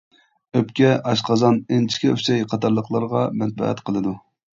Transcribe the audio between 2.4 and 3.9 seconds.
قاتارلىقلارغا مەنپەئەت